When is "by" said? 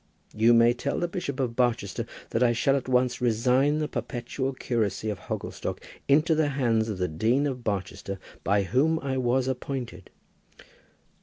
8.43-8.63